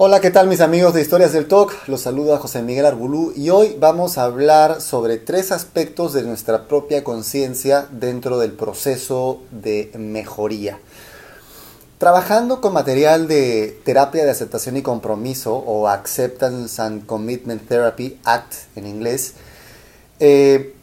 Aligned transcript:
Hola, 0.00 0.20
¿qué 0.20 0.30
tal 0.30 0.46
mis 0.46 0.60
amigos 0.60 0.94
de 0.94 1.00
Historias 1.00 1.32
del 1.32 1.48
Talk? 1.48 1.88
Los 1.88 2.02
saluda 2.02 2.38
José 2.38 2.62
Miguel 2.62 2.86
Arbulú 2.86 3.32
y 3.34 3.50
hoy 3.50 3.76
vamos 3.80 4.16
a 4.16 4.22
hablar 4.22 4.80
sobre 4.80 5.16
tres 5.16 5.50
aspectos 5.50 6.12
de 6.12 6.22
nuestra 6.22 6.68
propia 6.68 7.02
conciencia 7.02 7.88
dentro 7.90 8.38
del 8.38 8.52
proceso 8.52 9.42
de 9.50 9.90
mejoría. 9.98 10.78
Trabajando 11.98 12.60
con 12.60 12.74
material 12.74 13.26
de 13.26 13.76
terapia 13.84 14.24
de 14.24 14.30
aceptación 14.30 14.76
y 14.76 14.82
compromiso 14.82 15.56
o 15.56 15.88
Acceptance 15.88 16.80
and 16.80 17.04
Commitment 17.04 17.66
Therapy, 17.66 18.20
ACT 18.22 18.54
en 18.76 18.86
inglés, 18.86 19.32
eh, 20.20 20.76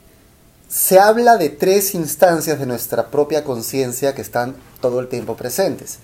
se 0.67 0.99
habla 0.99 1.37
de 1.37 1.47
tres 1.47 1.95
instancias 1.95 2.59
de 2.59 2.65
nuestra 2.65 3.07
propia 3.11 3.45
conciencia 3.45 4.13
que 4.13 4.21
están 4.21 4.57
todo 4.81 4.99
el 4.99 5.07
tiempo 5.07 5.37
presentes. 5.37 5.99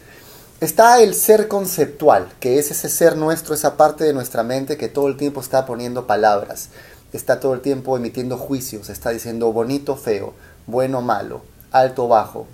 Está 0.62 1.02
el 1.02 1.16
ser 1.16 1.48
conceptual, 1.48 2.32
que 2.40 2.60
es 2.60 2.70
ese 2.70 2.88
ser 2.88 3.18
nuestro, 3.18 3.56
esa 3.56 3.78
parte 3.78 4.04
de 4.04 4.14
nuestra 4.14 4.44
mente 4.44 4.78
que 4.78 4.90
todo 4.90 5.08
el 5.08 5.18
tiempo 5.18 5.42
está 5.42 5.66
poniendo 5.66 6.06
palabras, 6.06 6.70
está 7.14 7.40
todo 7.40 7.56
el 7.56 7.62
tiempo 7.62 7.98
emitiendo 7.98 8.38
juicios, 8.38 8.92
está 8.92 9.10
diciendo 9.10 9.52
bonito, 9.52 9.96
feo, 9.96 10.36
bueno, 10.68 11.02
malo, 11.02 11.42
alto, 11.72 12.08
bajo, 12.08 12.46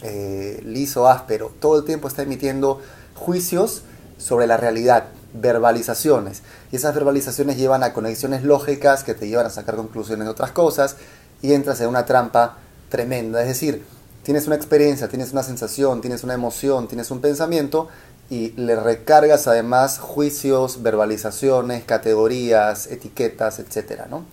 eh, 0.00 0.62
liso, 0.64 1.06
áspero, 1.06 1.52
todo 1.60 1.76
el 1.76 1.84
tiempo 1.84 2.08
está 2.08 2.22
emitiendo 2.22 2.80
juicios 3.14 3.82
sobre 4.16 4.46
la 4.46 4.56
realidad, 4.56 5.08
verbalizaciones. 5.34 6.40
Y 6.72 6.76
esas 6.76 6.94
verbalizaciones 6.94 7.58
llevan 7.58 7.82
a 7.82 7.92
conexiones 7.92 8.42
lógicas 8.42 9.04
que 9.04 9.12
te 9.12 9.28
llevan 9.28 9.44
a 9.44 9.50
sacar 9.50 9.76
conclusiones 9.76 10.24
de 10.24 10.30
otras 10.30 10.52
cosas 10.52 10.96
y 11.42 11.52
entras 11.52 11.78
en 11.82 11.88
una 11.88 12.06
trampa 12.06 12.56
tremenda. 12.88 13.42
Es 13.42 13.48
decir, 13.48 13.84
tienes 14.28 14.46
una 14.46 14.56
experiencia, 14.56 15.08
tienes 15.08 15.32
una 15.32 15.42
sensación, 15.42 16.02
tienes 16.02 16.22
una 16.22 16.34
emoción, 16.34 16.86
tienes 16.86 17.10
un 17.10 17.22
pensamiento 17.22 17.88
y 18.28 18.50
le 18.60 18.76
recargas 18.76 19.48
además 19.48 19.98
juicios, 19.98 20.82
verbalizaciones, 20.82 21.84
categorías, 21.84 22.88
etiquetas, 22.88 23.58
etc. 23.58 24.02
¿no? 24.10 24.26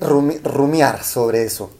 rumiar 0.00 1.04
sobre 1.04 1.44
eso. 1.44 1.70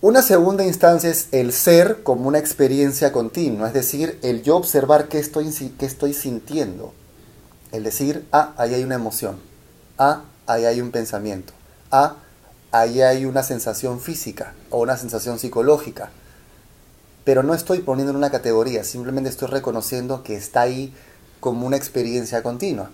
Una 0.00 0.22
segunda 0.22 0.64
instancia 0.64 1.10
es 1.10 1.26
el 1.32 1.52
ser 1.52 2.04
como 2.04 2.28
una 2.28 2.38
experiencia 2.38 3.10
continua, 3.10 3.66
es 3.66 3.74
decir, 3.74 4.20
el 4.22 4.44
yo 4.44 4.56
observar 4.56 5.08
qué 5.08 5.18
estoy, 5.18 5.50
qué 5.76 5.86
estoy 5.86 6.14
sintiendo. 6.14 6.94
El 7.72 7.82
decir, 7.82 8.28
ah, 8.30 8.52
ahí 8.58 8.74
hay 8.74 8.84
una 8.84 8.94
emoción, 8.94 9.40
ah, 9.98 10.22
ahí 10.46 10.66
hay 10.66 10.80
un 10.80 10.92
pensamiento, 10.92 11.52
ah, 11.90 12.14
ahí 12.72 13.02
hay 13.02 13.26
una 13.26 13.42
sensación 13.42 14.00
física 14.00 14.54
o 14.70 14.80
una 14.80 14.96
sensación 14.96 15.38
psicológica. 15.38 16.10
Pero 17.24 17.42
no 17.42 17.54
estoy 17.54 17.80
poniendo 17.80 18.10
en 18.10 18.16
una 18.16 18.30
categoría, 18.30 18.82
simplemente 18.82 19.30
estoy 19.30 19.48
reconociendo 19.48 20.24
que 20.24 20.34
está 20.34 20.62
ahí 20.62 20.92
como 21.38 21.66
una 21.66 21.76
experiencia 21.76 22.42
continua. 22.42 22.90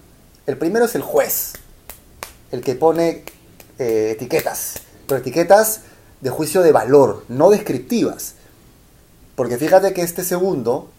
El 0.46 0.58
primero 0.58 0.84
es 0.84 0.94
el 0.94 1.02
juez, 1.02 1.54
el 2.50 2.62
que 2.62 2.74
pone 2.74 3.24
eh, 3.78 4.10
etiquetas, 4.12 4.80
pero 5.06 5.20
etiquetas 5.20 5.80
de 6.20 6.30
juicio 6.30 6.62
de 6.62 6.72
valor, 6.72 7.24
no 7.28 7.48
descriptivas. 7.50 8.34
Porque 9.34 9.56
fíjate 9.56 9.94
que 9.94 10.02
este 10.02 10.24
segundo, 10.24 10.90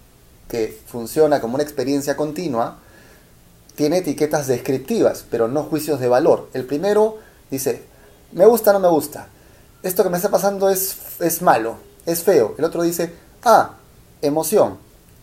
que 0.47 0.79
funciona 0.87 1.41
como 1.41 1.55
una 1.55 1.63
experiencia 1.63 2.15
continua, 2.15 2.79
tiene 3.75 3.97
etiquetas 3.97 4.47
descriptivas, 4.47 5.25
pero 5.29 5.47
no 5.47 5.63
juicios 5.63 5.99
de 5.99 6.07
valor. 6.07 6.49
El 6.53 6.65
primero 6.65 7.17
dice, 7.51 7.83
me 8.31 8.45
gusta, 8.45 8.73
no 8.73 8.79
me 8.79 8.87
gusta. 8.87 9.27
Esto 9.81 10.03
que 10.03 10.09
me 10.09 10.17
está 10.17 10.29
pasando 10.29 10.69
es, 10.69 10.97
es 11.19 11.41
malo, 11.41 11.77
es 12.05 12.23
feo. 12.23 12.55
El 12.57 12.65
otro 12.65 12.83
dice, 12.83 13.13
ah, 13.43 13.75
emoción. 14.21 14.77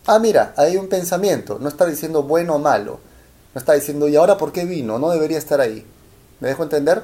Ah, 0.05 0.19
mira, 0.19 0.53
hay 0.57 0.77
un 0.77 0.89
pensamiento. 0.89 1.57
No 1.59 1.69
está 1.69 1.85
diciendo 1.85 2.23
bueno 2.23 2.55
o 2.55 2.59
malo. 2.59 2.99
No 3.53 3.59
está 3.59 3.73
diciendo, 3.73 4.07
¿y 4.07 4.15
ahora 4.15 4.37
por 4.37 4.51
qué 4.51 4.65
vino? 4.65 4.99
No 4.99 5.09
debería 5.09 5.37
estar 5.37 5.61
ahí. 5.61 5.85
¿Me 6.39 6.49
dejo 6.49 6.63
entender? 6.63 7.03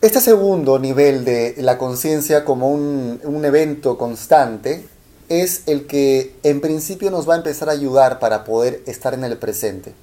Este 0.00 0.20
segundo 0.20 0.78
nivel 0.78 1.24
de 1.24 1.54
la 1.58 1.78
conciencia 1.78 2.44
como 2.44 2.70
un, 2.70 3.20
un, 3.24 3.44
evento 3.44 3.96
constante 3.98 4.86
es 5.28 5.62
el 5.66 5.86
que 5.86 6.36
en 6.42 6.60
principio 6.60 7.10
nos 7.10 7.28
va 7.28 7.34
a 7.34 7.38
empezar 7.38 7.68
a 7.68 7.72
ayudar 7.72 8.18
para 8.18 8.44
poder 8.44 8.82
estar 8.86 9.14
en 9.14 9.24
el 9.24 9.36
presente 9.38 9.94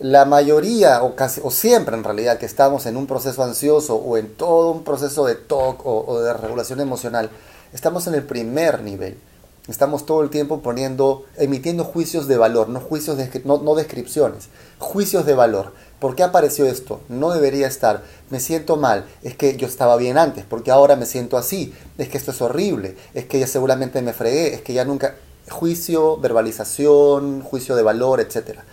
la 0.00 0.24
mayoría, 0.24 1.02
o, 1.02 1.14
casi, 1.14 1.40
o 1.44 1.50
siempre 1.50 1.96
en 1.96 2.04
realidad, 2.04 2.38
que 2.38 2.46
estamos 2.46 2.86
en 2.86 2.96
un 2.96 3.06
proceso 3.06 3.42
ansioso 3.42 3.96
o 3.96 4.16
en 4.16 4.34
todo 4.34 4.72
un 4.72 4.82
proceso 4.82 5.24
de 5.24 5.36
TOC 5.36 5.86
o, 5.86 6.20
de 6.20 6.32
regulación 6.32 6.80
emocional, 6.80 7.30
estamos 7.72 8.06
en 8.06 8.14
el 8.14 8.24
primer 8.24 8.82
nivel. 8.82 9.18
Estamos 9.66 10.04
todo 10.04 10.22
el 10.22 10.28
tiempo 10.28 10.60
poniendo, 10.60 11.24
emitiendo 11.38 11.84
juicios 11.84 12.28
de 12.28 12.36
valor, 12.36 12.68
no 12.68 12.80
juicios 12.80 13.16
no, 13.44 13.58
no 13.58 13.74
descripciones, 13.74 14.48
juicios 14.78 15.24
de 15.24 15.34
valor. 15.34 15.72
¿Por 16.00 16.14
qué 16.14 16.22
apareció 16.22 16.66
esto? 16.66 17.00
No 17.08 17.30
debería 17.30 17.66
estar. 17.66 18.02
Me 18.28 18.40
siento 18.40 18.76
mal. 18.76 19.06
Es 19.22 19.36
que 19.36 19.56
yo 19.56 19.66
estaba 19.66 19.96
bien 19.96 20.18
antes. 20.18 20.44
porque 20.44 20.70
ahora 20.70 20.96
me 20.96 21.06
siento 21.06 21.38
así? 21.38 21.72
Es 21.96 22.10
que 22.10 22.18
esto 22.18 22.32
es 22.32 22.42
horrible. 22.42 22.96
Es 23.14 23.24
que 23.24 23.38
ya 23.38 23.46
seguramente 23.46 24.02
me 24.02 24.12
fregué. 24.12 24.52
Es 24.52 24.60
que 24.60 24.74
ya 24.74 24.84
nunca. 24.84 25.14
Juicio, 25.48 26.18
verbalización, 26.18 27.40
juicio 27.40 27.74
de 27.74 27.82
valor, 27.82 28.20
etcétera 28.20 28.64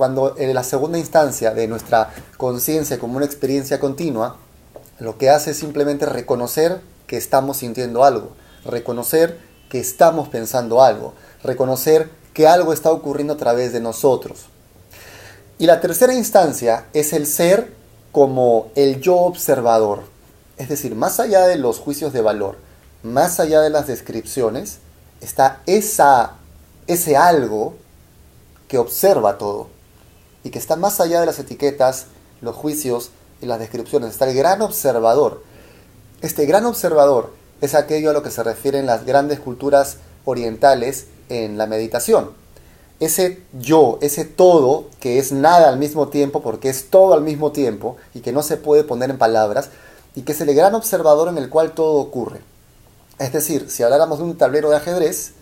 cuando 0.00 0.34
en 0.38 0.54
la 0.54 0.64
segunda 0.64 0.96
instancia 0.96 1.50
de 1.50 1.68
nuestra 1.68 2.08
conciencia 2.38 2.98
como 2.98 3.18
una 3.18 3.26
experiencia 3.26 3.78
continua, 3.78 4.38
lo 4.98 5.18
que 5.18 5.28
hace 5.28 5.50
es 5.50 5.58
simplemente 5.58 6.06
reconocer 6.06 6.80
que 7.06 7.18
estamos 7.18 7.58
sintiendo 7.58 8.02
algo, 8.02 8.30
reconocer 8.64 9.38
que 9.68 9.78
estamos 9.78 10.30
pensando 10.30 10.82
algo, 10.82 11.12
reconocer 11.44 12.08
que 12.32 12.48
algo 12.48 12.72
está 12.72 12.90
ocurriendo 12.90 13.34
a 13.34 13.36
través 13.36 13.74
de 13.74 13.80
nosotros. 13.80 14.46
Y 15.58 15.66
la 15.66 15.82
tercera 15.82 16.14
instancia 16.14 16.86
es 16.94 17.12
el 17.12 17.26
ser 17.26 17.70
como 18.10 18.68
el 18.76 19.02
yo 19.02 19.16
observador, 19.16 20.04
es 20.56 20.70
decir, 20.70 20.94
más 20.94 21.20
allá 21.20 21.46
de 21.46 21.56
los 21.56 21.78
juicios 21.78 22.14
de 22.14 22.22
valor, 22.22 22.56
más 23.02 23.38
allá 23.38 23.60
de 23.60 23.68
las 23.68 23.86
descripciones, 23.86 24.78
está 25.20 25.60
esa, 25.66 26.36
ese 26.86 27.18
algo 27.18 27.74
que 28.66 28.78
observa 28.78 29.36
todo 29.36 29.78
y 30.44 30.50
que 30.50 30.58
está 30.58 30.76
más 30.76 31.00
allá 31.00 31.20
de 31.20 31.26
las 31.26 31.38
etiquetas, 31.38 32.06
los 32.40 32.56
juicios 32.56 33.10
y 33.40 33.46
las 33.46 33.58
descripciones. 33.58 34.10
Está 34.10 34.28
el 34.28 34.36
gran 34.36 34.62
observador. 34.62 35.42
Este 36.22 36.46
gran 36.46 36.66
observador 36.66 37.32
es 37.60 37.74
aquello 37.74 38.10
a 38.10 38.12
lo 38.12 38.22
que 38.22 38.30
se 38.30 38.42
refieren 38.42 38.86
las 38.86 39.04
grandes 39.04 39.40
culturas 39.40 39.98
orientales 40.24 41.06
en 41.28 41.58
la 41.58 41.66
meditación. 41.66 42.30
Ese 43.00 43.42
yo, 43.58 43.98
ese 44.02 44.26
todo, 44.26 44.88
que 45.00 45.18
es 45.18 45.32
nada 45.32 45.70
al 45.70 45.78
mismo 45.78 46.08
tiempo, 46.08 46.42
porque 46.42 46.68
es 46.68 46.90
todo 46.90 47.14
al 47.14 47.22
mismo 47.22 47.52
tiempo 47.52 47.96
y 48.12 48.20
que 48.20 48.32
no 48.32 48.42
se 48.42 48.58
puede 48.58 48.84
poner 48.84 49.08
en 49.08 49.18
palabras, 49.18 49.70
y 50.14 50.22
que 50.22 50.32
es 50.32 50.40
el 50.40 50.54
gran 50.54 50.74
observador 50.74 51.28
en 51.28 51.38
el 51.38 51.48
cual 51.48 51.72
todo 51.72 51.94
ocurre. 51.94 52.40
Es 53.18 53.32
decir, 53.32 53.70
si 53.70 53.82
habláramos 53.82 54.18
de 54.18 54.24
un 54.24 54.36
tablero 54.36 54.70
de 54.70 54.76
ajedrez, 54.76 55.32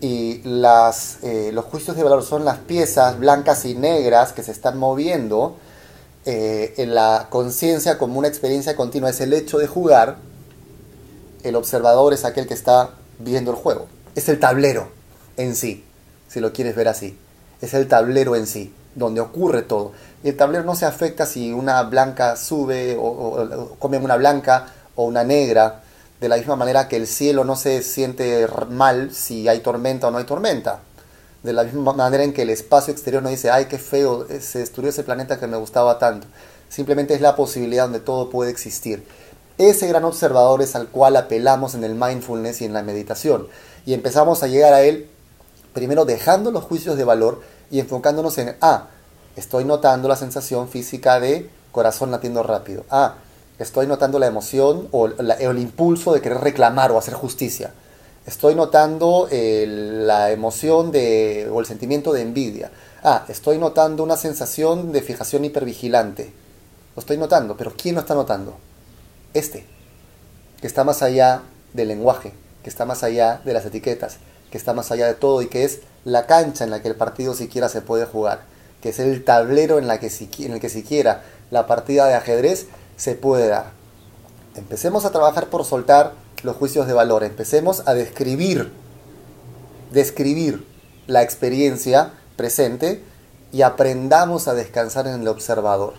y 0.00 0.42
las, 0.44 1.18
eh, 1.22 1.50
los 1.52 1.64
juicios 1.66 1.96
de 1.96 2.02
valor 2.02 2.22
son 2.22 2.44
las 2.44 2.58
piezas 2.58 3.18
blancas 3.18 3.64
y 3.64 3.74
negras 3.74 4.32
que 4.32 4.42
se 4.42 4.52
están 4.52 4.78
moviendo 4.78 5.56
eh, 6.26 6.74
en 6.78 6.94
la 6.94 7.28
conciencia 7.30 7.98
como 7.98 8.18
una 8.18 8.28
experiencia 8.28 8.76
continua. 8.76 9.10
Es 9.10 9.20
el 9.20 9.32
hecho 9.32 9.58
de 9.58 9.66
jugar, 9.66 10.16
el 11.42 11.56
observador 11.56 12.12
es 12.12 12.24
aquel 12.24 12.46
que 12.46 12.54
está 12.54 12.90
viendo 13.18 13.50
el 13.50 13.56
juego. 13.56 13.86
Es 14.14 14.28
el 14.28 14.38
tablero 14.38 14.88
en 15.36 15.56
sí, 15.56 15.84
si 16.28 16.40
lo 16.40 16.52
quieres 16.52 16.76
ver 16.76 16.88
así. 16.88 17.18
Es 17.60 17.74
el 17.74 17.88
tablero 17.88 18.36
en 18.36 18.46
sí, 18.46 18.74
donde 18.94 19.20
ocurre 19.20 19.62
todo. 19.62 19.92
Y 20.22 20.28
el 20.30 20.36
tablero 20.36 20.64
no 20.64 20.74
se 20.74 20.86
afecta 20.86 21.26
si 21.26 21.52
una 21.52 21.82
blanca 21.84 22.36
sube 22.36 22.96
o, 22.96 23.02
o, 23.02 23.76
o 23.78 23.88
una 23.88 24.16
blanca 24.16 24.66
o 24.96 25.04
una 25.04 25.24
negra 25.24 25.83
de 26.24 26.30
la 26.30 26.38
misma 26.38 26.56
manera 26.56 26.88
que 26.88 26.96
el 26.96 27.06
cielo 27.06 27.44
no 27.44 27.54
se 27.54 27.82
siente 27.82 28.48
mal 28.70 29.12
si 29.12 29.46
hay 29.46 29.60
tormenta 29.60 30.08
o 30.08 30.10
no 30.10 30.16
hay 30.16 30.24
tormenta. 30.24 30.80
De 31.42 31.52
la 31.52 31.64
misma 31.64 31.92
manera 31.92 32.24
en 32.24 32.32
que 32.32 32.40
el 32.40 32.48
espacio 32.48 32.94
exterior 32.94 33.22
no 33.22 33.28
dice, 33.28 33.50
ay, 33.50 33.66
qué 33.66 33.76
feo, 33.76 34.26
eh, 34.30 34.40
se 34.40 34.60
destruyó 34.60 34.88
ese 34.88 35.02
planeta 35.02 35.38
que 35.38 35.46
me 35.46 35.58
gustaba 35.58 35.98
tanto. 35.98 36.26
Simplemente 36.70 37.12
es 37.12 37.20
la 37.20 37.36
posibilidad 37.36 37.84
donde 37.84 38.00
todo 38.00 38.30
puede 38.30 38.50
existir. 38.50 39.06
Ese 39.58 39.86
gran 39.86 40.02
observador 40.04 40.62
es 40.62 40.74
al 40.74 40.88
cual 40.88 41.16
apelamos 41.16 41.74
en 41.74 41.84
el 41.84 41.94
mindfulness 41.94 42.62
y 42.62 42.64
en 42.64 42.72
la 42.72 42.82
meditación. 42.82 43.46
Y 43.84 43.92
empezamos 43.92 44.42
a 44.42 44.46
llegar 44.46 44.72
a 44.72 44.80
él 44.80 45.10
primero 45.74 46.06
dejando 46.06 46.52
los 46.52 46.64
juicios 46.64 46.96
de 46.96 47.04
valor 47.04 47.42
y 47.70 47.80
enfocándonos 47.80 48.38
en, 48.38 48.56
ah, 48.62 48.86
estoy 49.36 49.66
notando 49.66 50.08
la 50.08 50.16
sensación 50.16 50.70
física 50.70 51.20
de 51.20 51.50
corazón 51.70 52.10
latiendo 52.10 52.42
rápido. 52.42 52.86
Ah, 52.88 53.16
Estoy 53.58 53.86
notando 53.86 54.18
la 54.18 54.26
emoción 54.26 54.88
o 54.90 55.06
el 55.06 55.58
impulso 55.58 56.12
de 56.12 56.20
querer 56.20 56.38
reclamar 56.38 56.90
o 56.90 56.98
hacer 56.98 57.14
justicia. 57.14 57.72
Estoy 58.26 58.54
notando 58.54 59.28
la 59.30 60.32
emoción 60.32 60.90
de, 60.90 61.48
o 61.52 61.60
el 61.60 61.66
sentimiento 61.66 62.12
de 62.12 62.22
envidia. 62.22 62.70
Ah, 63.02 63.24
estoy 63.28 63.58
notando 63.58 64.02
una 64.02 64.16
sensación 64.16 64.92
de 64.92 65.02
fijación 65.02 65.44
hipervigilante. 65.44 66.32
Lo 66.96 67.00
estoy 67.00 67.16
notando, 67.16 67.56
pero 67.56 67.72
¿quién 67.76 67.94
lo 67.94 68.00
está 68.00 68.14
notando? 68.14 68.56
Este, 69.34 69.66
que 70.60 70.66
está 70.66 70.84
más 70.84 71.02
allá 71.02 71.42
del 71.74 71.88
lenguaje, 71.88 72.32
que 72.62 72.70
está 72.70 72.86
más 72.86 73.02
allá 73.02 73.40
de 73.44 73.52
las 73.52 73.66
etiquetas, 73.66 74.18
que 74.50 74.58
está 74.58 74.72
más 74.72 74.90
allá 74.90 75.06
de 75.06 75.14
todo 75.14 75.42
y 75.42 75.48
que 75.48 75.64
es 75.64 75.80
la 76.04 76.26
cancha 76.26 76.64
en 76.64 76.70
la 76.70 76.80
que 76.80 76.88
el 76.88 76.96
partido 76.96 77.34
siquiera 77.34 77.68
se 77.68 77.82
puede 77.82 78.06
jugar, 78.06 78.42
que 78.80 78.90
es 78.90 78.98
el 79.00 79.24
tablero 79.24 79.78
en, 79.78 79.90
el 79.90 79.98
que 80.60 80.68
siquiera 80.68 81.22
la 81.50 81.66
partida 81.66 82.06
de 82.06 82.14
ajedrez 82.14 82.68
se 82.96 83.14
puede 83.14 83.48
dar. 83.48 83.72
Empecemos 84.56 85.04
a 85.04 85.10
trabajar 85.10 85.48
por 85.48 85.64
soltar 85.64 86.14
los 86.42 86.56
juicios 86.56 86.86
de 86.86 86.92
valor, 86.92 87.24
empecemos 87.24 87.82
a 87.86 87.94
describir, 87.94 88.72
describir 89.92 90.66
la 91.06 91.22
experiencia 91.22 92.12
presente 92.36 93.02
y 93.52 93.62
aprendamos 93.62 94.48
a 94.48 94.54
descansar 94.54 95.06
en 95.06 95.20
el 95.20 95.28
observador. 95.28 95.94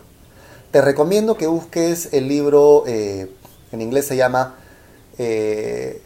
Te 0.72 0.82
recomiendo 0.82 1.38
que 1.38 1.48
busques 1.48 2.10
el 2.14 2.28
libro, 2.28 2.84
eh, 2.86 3.32
en 3.72 3.82
inglés 3.82 4.08
se 4.08 4.18
llama 4.18 4.56
eh, 5.18 6.02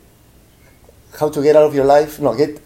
How 1.20 1.32
to 1.32 1.42
Get 1.42 1.56
Out 1.56 1.70
of 1.70 1.74
Your 1.74 1.86
Life, 1.86 2.22
no, 2.22 2.34
Get 2.34 2.60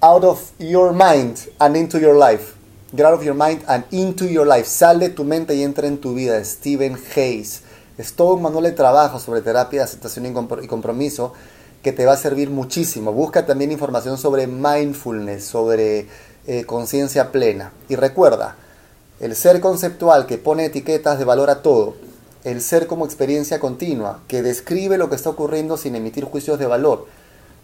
Out 0.00 0.24
of 0.24 0.52
Your 0.58 0.92
Mind 0.92 1.38
and 1.58 1.76
Into 1.76 1.98
Your 1.98 2.14
Life. 2.14 2.54
Get 2.92 3.04
Out 3.04 3.14
of 3.14 3.24
Your 3.24 3.34
Mind 3.34 3.62
and 3.66 3.84
Into 3.90 4.26
Your 4.26 4.46
Life. 4.46 4.66
Sale 4.66 5.08
de 5.08 5.14
tu 5.14 5.24
mente 5.24 5.54
y 5.54 5.62
entra 5.62 5.88
en 5.88 5.98
tu 5.98 6.14
vida. 6.14 6.42
Stephen 6.44 6.96
Hayes. 7.14 7.62
Es 7.98 8.12
todo 8.12 8.34
un 8.34 8.42
manual 8.42 8.64
de 8.64 8.72
trabajo 8.72 9.18
sobre 9.18 9.40
terapia 9.40 9.84
aceptación 9.84 10.26
y 10.26 10.66
compromiso 10.66 11.32
que 11.82 11.92
te 11.92 12.04
va 12.04 12.12
a 12.12 12.16
servir 12.16 12.50
muchísimo. 12.50 13.12
Busca 13.12 13.46
también 13.46 13.72
información 13.72 14.18
sobre 14.18 14.46
mindfulness, 14.46 15.44
sobre 15.44 16.08
eh, 16.46 16.64
conciencia 16.64 17.32
plena. 17.32 17.72
Y 17.88 17.96
recuerda, 17.96 18.56
el 19.20 19.34
ser 19.34 19.60
conceptual 19.60 20.26
que 20.26 20.36
pone 20.36 20.66
etiquetas 20.66 21.18
de 21.18 21.24
valor 21.24 21.48
a 21.48 21.62
todo, 21.62 21.96
el 22.44 22.60
ser 22.60 22.86
como 22.86 23.04
experiencia 23.04 23.60
continua, 23.60 24.20
que 24.28 24.42
describe 24.42 24.98
lo 24.98 25.08
que 25.08 25.16
está 25.16 25.30
ocurriendo 25.30 25.76
sin 25.76 25.96
emitir 25.96 26.24
juicios 26.24 26.58
de 26.58 26.66
valor, 26.66 27.06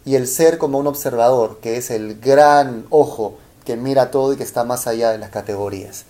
y 0.04 0.16
el 0.16 0.26
ser 0.26 0.58
como 0.58 0.78
un 0.78 0.86
observador, 0.86 1.58
que 1.60 1.76
es 1.76 1.90
el 1.90 2.18
gran 2.18 2.86
ojo 2.90 3.38
que 3.64 3.76
mira 3.76 4.10
todo 4.10 4.32
y 4.32 4.36
que 4.36 4.42
está 4.42 4.64
más 4.64 4.86
allá 4.86 5.10
de 5.10 5.18
las 5.18 5.30
categorías. 5.30 6.04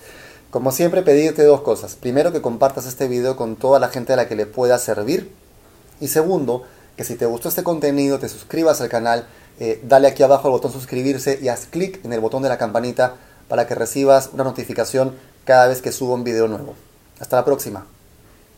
Como 0.52 0.70
siempre, 0.70 1.00
pedirte 1.00 1.44
dos 1.44 1.62
cosas. 1.62 1.94
Primero, 1.94 2.30
que 2.30 2.42
compartas 2.42 2.84
este 2.84 3.08
video 3.08 3.36
con 3.36 3.56
toda 3.56 3.80
la 3.80 3.88
gente 3.88 4.12
a 4.12 4.16
la 4.16 4.28
que 4.28 4.36
le 4.36 4.44
pueda 4.44 4.78
servir. 4.78 5.32
Y 5.98 6.08
segundo, 6.08 6.64
que 6.94 7.04
si 7.04 7.14
te 7.14 7.24
gustó 7.24 7.48
este 7.48 7.62
contenido, 7.62 8.18
te 8.18 8.28
suscribas 8.28 8.82
al 8.82 8.90
canal, 8.90 9.26
eh, 9.60 9.80
dale 9.82 10.08
aquí 10.08 10.22
abajo 10.22 10.48
al 10.48 10.52
botón 10.52 10.70
suscribirse 10.70 11.38
y 11.40 11.48
haz 11.48 11.64
clic 11.64 12.04
en 12.04 12.12
el 12.12 12.20
botón 12.20 12.42
de 12.42 12.50
la 12.50 12.58
campanita 12.58 13.14
para 13.48 13.66
que 13.66 13.74
recibas 13.74 14.28
una 14.34 14.44
notificación 14.44 15.16
cada 15.46 15.68
vez 15.68 15.80
que 15.80 15.90
subo 15.90 16.12
un 16.12 16.22
video 16.22 16.48
nuevo. 16.48 16.74
Hasta 17.18 17.36
la 17.36 17.46
próxima. 17.46 17.86